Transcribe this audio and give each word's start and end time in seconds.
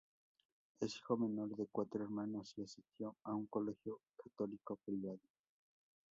Es 0.79 0.95
el 0.95 0.97
hijo 0.99 1.15
menor 1.15 1.55
de 1.55 1.67
cuatro 1.71 2.01
hermanos 2.03 2.55
y 2.57 2.63
asistió 2.63 3.15
a 3.23 3.35
un 3.35 3.45
colegio 3.45 3.99
católico 4.17 4.75
privado. 4.83 5.19